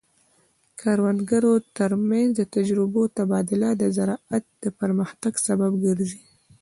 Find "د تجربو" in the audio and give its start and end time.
2.37-3.01